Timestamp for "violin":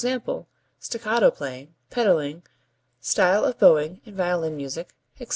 4.15-4.57